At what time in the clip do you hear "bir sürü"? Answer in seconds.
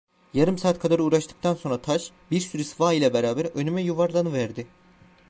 2.31-2.63